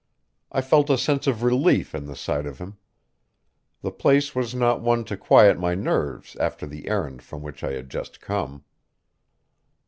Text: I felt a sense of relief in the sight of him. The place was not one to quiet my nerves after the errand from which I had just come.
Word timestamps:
I 0.51 0.61
felt 0.61 0.89
a 0.89 0.97
sense 0.97 1.27
of 1.27 1.43
relief 1.43 1.93
in 1.93 2.07
the 2.07 2.15
sight 2.15 2.47
of 2.47 2.57
him. 2.57 2.77
The 3.83 3.91
place 3.91 4.33
was 4.33 4.55
not 4.55 4.81
one 4.81 5.03
to 5.03 5.15
quiet 5.15 5.59
my 5.59 5.75
nerves 5.75 6.35
after 6.37 6.65
the 6.65 6.87
errand 6.89 7.21
from 7.21 7.43
which 7.43 7.63
I 7.63 7.73
had 7.73 7.87
just 7.91 8.19
come. 8.19 8.63